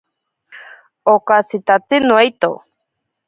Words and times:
Okatyitatsi 1.13 1.97
noito. 2.07 2.51